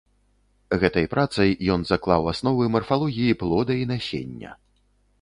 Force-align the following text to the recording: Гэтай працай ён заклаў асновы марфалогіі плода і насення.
Гэтай 0.83 1.05
працай 1.15 1.53
ён 1.77 1.85
заклаў 1.91 2.31
асновы 2.33 2.73
марфалогіі 2.79 3.39
плода 3.45 3.81
і 3.85 3.89
насення. 3.97 4.51